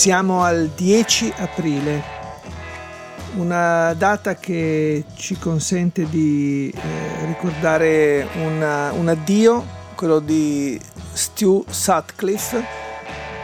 [0.00, 2.02] Siamo al 10 aprile,
[3.34, 9.62] una data che ci consente di eh, ricordare una, un addio,
[9.94, 10.80] quello di
[11.12, 12.64] Stu Sutcliffe,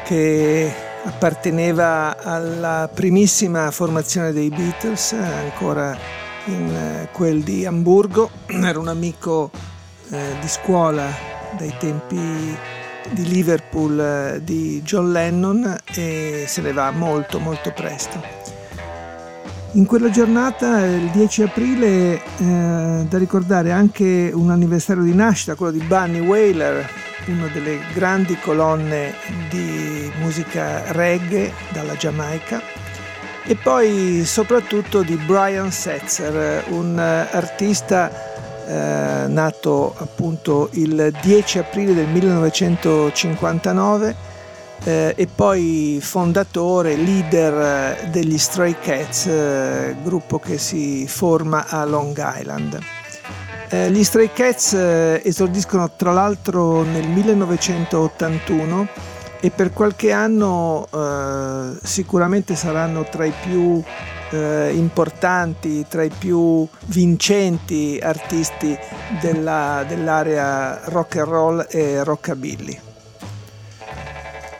[0.06, 0.72] che
[1.04, 5.94] apparteneva alla primissima formazione dei Beatles, ancora
[6.46, 9.50] in eh, quel di Amburgo, era un amico
[10.08, 11.06] eh, di scuola
[11.58, 12.74] dai tempi
[13.10, 18.44] di Liverpool eh, di John Lennon e se ne va molto molto presto.
[19.72, 25.72] In quella giornata, il 10 aprile, eh, da ricordare anche un anniversario di nascita, quello
[25.72, 26.88] di Bunny Whaler,
[27.26, 29.12] una delle grandi colonne
[29.50, 32.62] di musica reggae dalla Giamaica,
[33.44, 38.35] e poi soprattutto di Brian Setzer, un artista
[38.66, 44.34] eh, nato appunto il 10 aprile del 1959
[44.84, 51.84] eh, e poi fondatore, leader eh, degli Stray Cats, eh, gruppo che si forma a
[51.84, 52.78] Long Island.
[53.68, 58.88] Eh, gli Stray Cats eh, esordiscono tra l'altro nel 1981
[59.40, 60.86] e per qualche anno
[61.82, 63.82] sicuramente saranno tra i più
[64.30, 68.76] eh, importanti, tra i più vincenti artisti
[69.20, 72.80] della, dell'area rock and roll e rockabilly.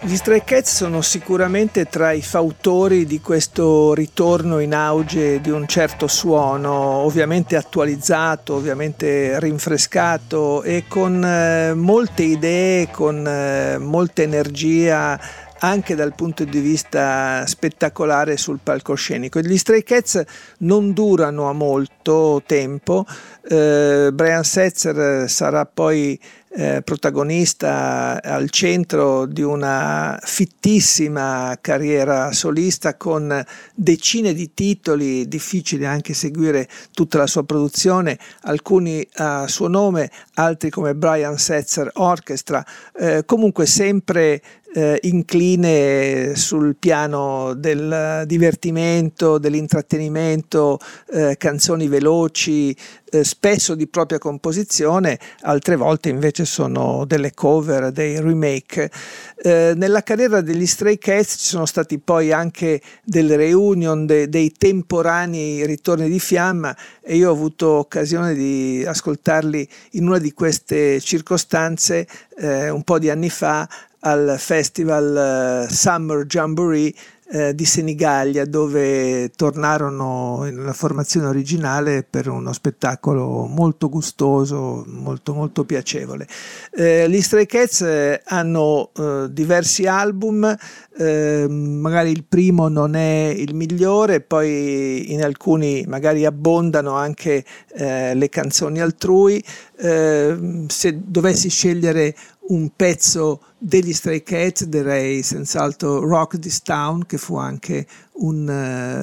[0.06, 5.67] Gli Stray Cats sono sicuramente tra i fautori di questo ritorno in auge di un
[5.67, 15.18] certo suono, ovviamente attualizzato, ovviamente rinfrescato e con eh, molte idee, con eh, molta energia
[15.67, 19.41] anche dal punto di vista spettacolare sul palcoscenico.
[19.41, 20.23] Gli Stray Cats
[20.59, 23.05] non durano a molto tempo,
[23.49, 26.19] eh, Brian Setzer sarà poi
[26.59, 33.45] eh, protagonista al centro di una fittissima carriera solista con
[33.75, 40.71] decine di titoli, difficili anche seguire tutta la sua produzione, alcuni a suo nome, altri
[40.71, 42.65] come Brian Setzer Orchestra,
[42.98, 44.41] eh, comunque sempre
[44.77, 50.79] eh, incline sul piano del divertimento, dell'intrattenimento,
[51.13, 52.77] eh, canzoni veloci,
[53.11, 58.91] eh, spesso di propria composizione, altre volte invece sono delle cover, dei remake.
[59.36, 64.53] Eh, nella carriera degli Stray Cats ci sono stati poi anche delle reunion, de, dei
[64.53, 71.01] temporanei ritorni di fiamma e io ho avuto occasione di ascoltarli in una di queste
[71.01, 72.07] circostanze
[72.39, 73.67] eh, un po' di anni fa
[74.06, 76.94] al festival uh, Summer Jamboree
[77.28, 85.64] eh, di Senigallia dove tornarono nella formazione originale per uno spettacolo molto gustoso, molto molto
[85.64, 86.27] piacevole.
[86.72, 90.56] Eh, gli Stray Cats eh, hanno eh, diversi album,
[90.96, 97.44] eh, magari il primo non è il migliore, poi in alcuni magari abbondano anche
[97.74, 99.42] eh, le canzoni altrui.
[99.77, 102.14] se dovessi scegliere
[102.48, 107.86] un pezzo degli Stray Cats, direi senz'altro Rock This Town, che fu anche
[108.18, 108.42] un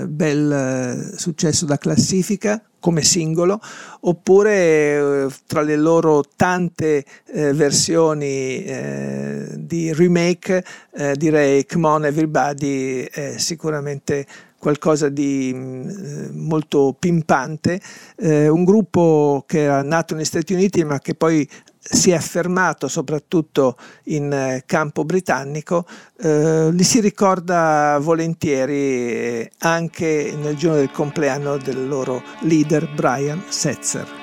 [0.03, 3.59] uh, bel uh, successo da classifica come singolo,
[4.01, 8.63] oppure uh, tra le loro tante versioni
[9.57, 10.63] di remake,
[11.15, 14.25] direi Come On Everybody è sicuramente
[14.57, 17.79] qualcosa di mh, molto pimpante,
[18.17, 21.47] un gruppo che era nato negli Stati Uniti ma che poi
[21.83, 25.85] si è affermato soprattutto in eh, campo britannico,
[26.19, 33.43] eh, li si ricorda volentieri eh, anche nel giorno del compleanno del loro leader Brian
[33.49, 34.22] Setzer.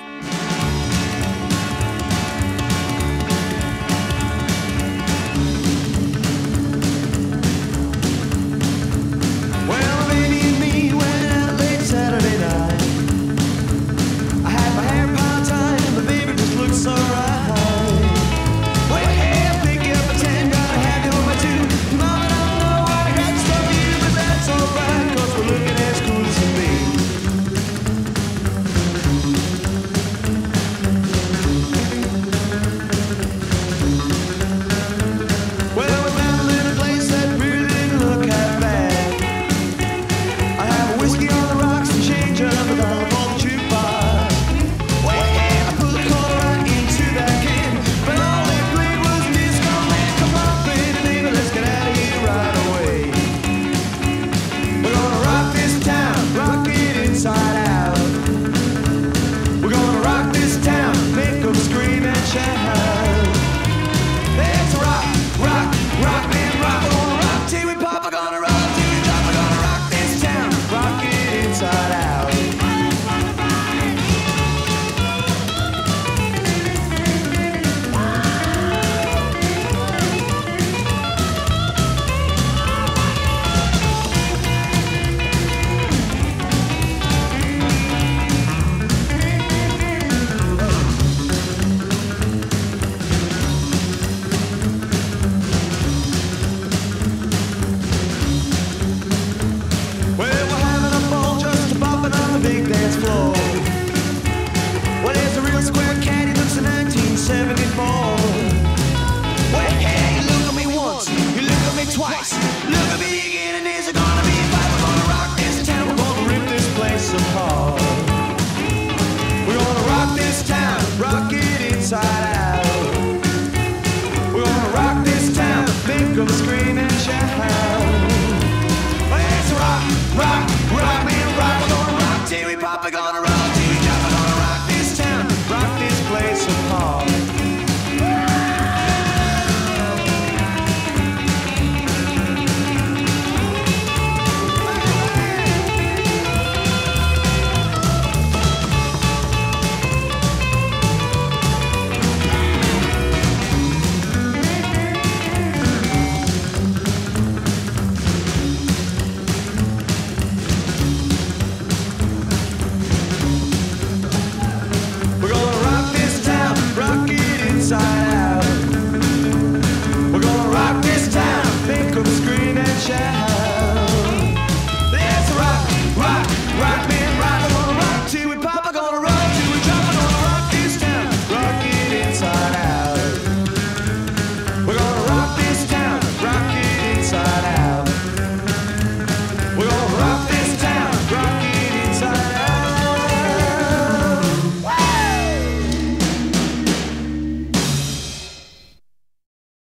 [132.91, 133.30] gonna run.